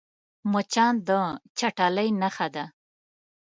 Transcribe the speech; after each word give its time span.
مچان 0.51 0.93
د 1.07 1.09
چټلۍ 1.57 2.09
نښه 2.21 2.47
ده 2.55 2.65